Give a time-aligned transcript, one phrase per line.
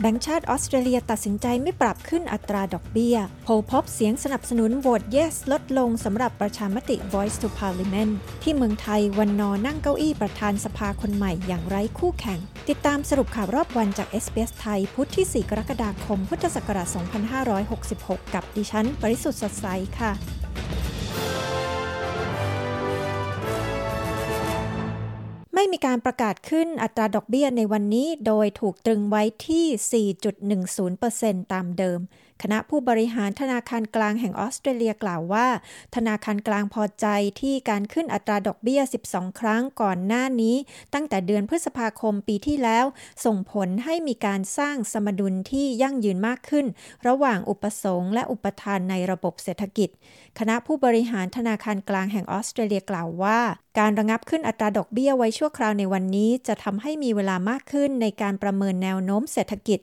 [0.00, 16.88] แบงก์ชาติออสเตรเลียตัดสินใจไม่ปรับขึ้นอัตราดอกเบี้ยโพลพบเสียงสนับสนุนโหวต yes ลดลงสำหรับประชามติ voice to parliament ที่เมืองไทยวันนอนั่งเก้าอี้ประธานสภาคนใหม่อย่างไร้คู่แข่ง ติดตามสรุปข่าวรอบวันจาก SBS ไทย พุธที่ 4 กรกฎาคม พุทธศักราช
[17.60, 19.66] 2566 กับดิฉัน ปริสุทธ์สดใส
[19.98, 20.12] ค่ะ
[25.60, 30.06] ไม่มีการประกาศขึ้นอัตราดอกเบี้ยในวันนี้ โดยถูกตรึงไว้ที่
[30.94, 32.00] 4.10%ตามเดิม
[32.42, 35.48] คณะผู้บริหารธนาคารกลางแห่งออสเตรเลียกล่าวว่า
[35.96, 37.06] ธนาคารกลางพอใจ
[37.40, 38.80] ที่การขึ้นอัตราดอกเบี้ย
[39.10, 40.56] 12 ครั้งก่อนหน้านี้
[40.94, 42.84] ตั้งแต่เดือนพฤษภาคมปีที่แล้ว
[43.24, 46.66] ส่งผลให้มีการสร้างสมดุลที่ยั่งยืนมากขึ้น
[47.06, 49.88] ระหว่างอุปสงค์และอุปทานในระบบเศรษฐกิจ
[50.38, 53.40] คณะผู้บริหารธนาคารกลางแห่งออสเตรเลียกล่าวว่า
[53.78, 59.78] การระงับขึ้นอัตราดอกเบี้ยไว้ชั่วคราวในวันนี้ จะทำให้มีเวลามากขึ้นในการประเมินแนวโน้มเศรษฐกิจ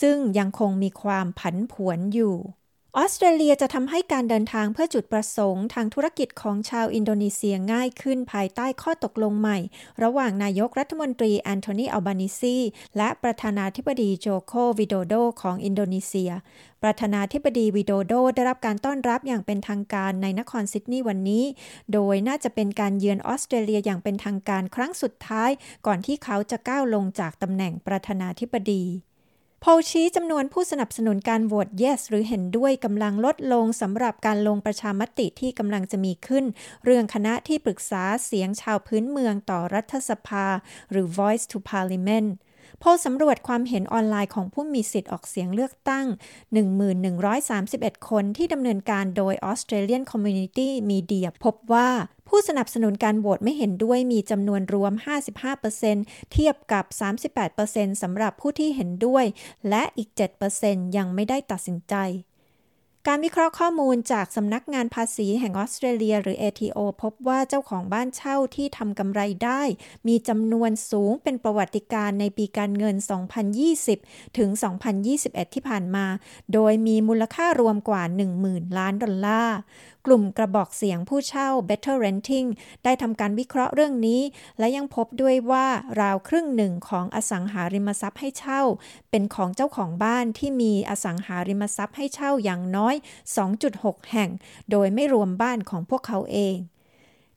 [0.00, 2.36] ซึ่งยังคงมีความผันผวนอยู่
[2.96, 9.58] ออสเตรเลียจะทำให้การเดินทางเพื่อจุดประสงค์ทางธุรกิจของชาวอินโดนีเซียง่ายขึ้นภายใต้ข้อตกลงใหม่
[10.02, 12.56] ระหว่างนายกรัฐมนตรีแอนโทนีอัลบานิซี
[12.96, 16.30] และประธานาธิบดีโจโควิโดโดของอินโดนีเซีย
[16.82, 21.44] ประธานาธิบดีวิโดโดได้รับการต้อนรับอย่างเป็นทางการในนครซิดนีย์วันนี้
[21.92, 25.50] โดยน่าจะเป็นการเยือนออสเตรเลียอย่างเป็นทางการครั้งสุดท้าย
[25.86, 28.84] ก่อนที่เขาจะก้าวลงจากตำแหน่งประธานาธิบดี
[29.62, 36.44] โพลชี้จำนวนผู้สนับสนุนการโหวต yes หรือเห็นด้วยกำลังลดลงสำหรับการลงประชามติที่กำลังจะมีขึ้น
[36.84, 40.46] เรื่องคณะที่ปรึกษาเสียงชาวพื้นเมืองต่อรัฐสภา
[40.90, 42.28] หรือ voice to parliament
[42.80, 46.06] โพลสำรวจความเห็นออนไลน์ของผู้มีสิทธิ์ออกเสียงเลือกตั้ง
[47.26, 51.88] 1131 คนที่ดำเนินการโดย Australian Community Media พบว่า
[52.28, 54.92] ผู้สนับสนุนการโหวตไม่เห็นด้วยมีจำนวนรวม
[55.62, 56.84] 55%เทียบกับ
[57.44, 59.24] 38%สำหรับผู้ที่เห็นด้วย
[59.68, 60.08] และอีก
[60.52, 61.94] 7%ยังไม่ได้ตัดสินใจ
[63.06, 69.62] การวิเคราะห์ข้อมูลจากสำนักงานภาษีแห่งออสเตรเลีย หรือ ATO พบว่าเจ้าของบ้านเช่าที่ทำกำไรได้
[70.08, 72.96] มีจำนวนสูงเป็นประวัติการในปีการเงิน
[73.66, 74.48] 2020 ถึง
[75.02, 76.06] 2021 ที่ผ่านมา
[76.52, 78.02] โดยมีมูลค่ารวมกว่า
[78.40, 79.58] 10,000 ล้านดอลลาร์
[80.10, 82.48] กลุ่มกระบอกเสียงผู้เช่า Better Renting
[82.84, 84.20] ได้ทำการวิเคราะห์เรื่องนี้
[84.58, 85.66] และยังพบด้วยว่า
[86.00, 88.62] ราวครึ่งหนึ่งของอสังหาริมทรัพย์ให้เช่า
[89.10, 92.94] เป็นของเจ้าของบ้านที่มีอสังหาริมทรัพย์ให้เช่าอย่างน้อย
[93.52, 94.30] 2.6 แห่ง
[94.70, 96.58] โดยไม่รวมบ้านของพวกเขาเอง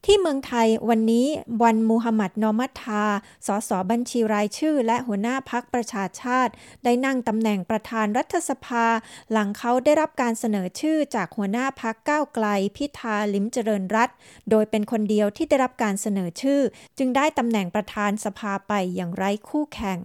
[0.06, 1.28] ที่เมืองไทยวันนี้
[1.64, 3.04] วันมูฮัมหมัดนอมัตทา
[3.48, 6.52] สสบัญชีรายชื่อ และหัวหน้าพักประชาชาติ
[6.84, 8.86] ได้นั่งตำแหน่งประธานรัฐสภา
[9.32, 14.10] หลังเขาได้รับการเสนอชื่อจากหัวหน้าพักก้าวไกล พิธาลิมเจริญรัต
[14.50, 16.62] โดยเป็นคนเดียวที่ได้รับการเสนอชื่อ
[16.98, 20.00] จึงได้ตำแหน่งประธานสภาไปอย่างไร้คู่แข่ง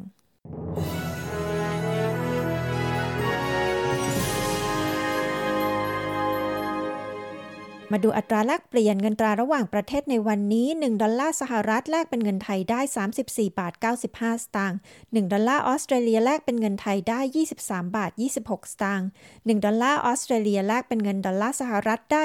[7.92, 12.80] มาดูอัตราแลกเปลี่ยนเงินตราระหว่างประเทศในวันนี้ 1 ดอลลาร์สหรัฐแลกเป็นเงินไทยได้
[13.16, 13.72] 34 บาท
[14.08, 17.20] 95 สตางค์ 1 ดอลลาร์ออสเตรเลียแลกเป็นเงินไทยได้
[17.58, 18.10] 23 บาท
[18.42, 22.24] 26 สตางค์ 1 ดอลลาร์ออสเตรเลียแลกเป็นเงินดอลลาร์สหรัฐได้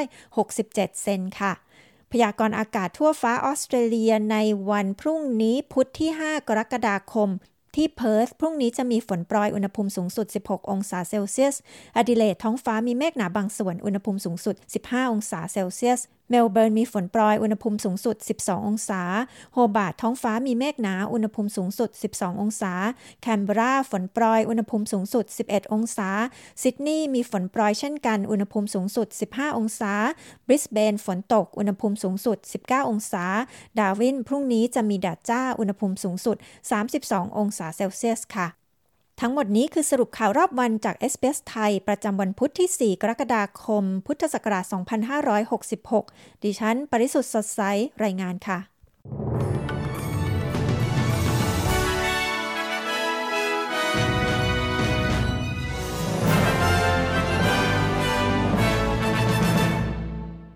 [0.50, 1.54] 67 เซนต์ค่ะ
[2.12, 4.38] พยากรณ์อากาศทั่วฟ้าออสเตรเลียใน
[4.70, 7.30] วันพรุ่งนี้พุธที่ 5 กรกฎาคม
[7.76, 11.56] ที่เพิร์ธพรุ่งนี้จะมีฝนโปรยอุณหภูมิสูงสุด 16 องศาเซลเซียส
[11.98, 14.56] อดิเลดท้องฟ้ามีเมฆหนาบางส่วนอุณหภูมิสูงสุด
[14.86, 16.00] 15 องศาเซลเซียส
[16.32, 19.02] เมลเบิร์นมีฝนโปรยอุณหภูมิสูงสุด 12 องศา
[19.54, 22.74] โฮบาร์ตท้องฟ้ามีเมฆหนา อุณหภูมิสูงสุด 12 องศา
[23.22, 26.10] แคนเบราฝนโปรยอุณหภูมิสูงสุด 11 องศา
[26.62, 29.94] ซิดนีย์มีฝนโปรยเช่นกัน อุณหภูมิสูงสุด 15 องศา
[30.48, 33.26] บริสเบนฝนตก อุณหภูมิสูงสุด 19 องศา
[33.80, 36.38] ดาวินพรุ่งนี้จะมีแดดจ้า อุณหภูมิสูงสุด
[36.88, 38.61] 32 องศาเซลเซียสค่ะ
[39.24, 44.66] ทั้งหมดนี้คือสรุปข่าวรอบวันจากเอสเปสไทย ประจำวันพุธที่ 4 กรกฎาคม พุทธศักราช
[45.70, 47.62] 2566 ดิฉัน ปริสุทธ์สดใส
[48.04, 48.71] รายงานค่ะ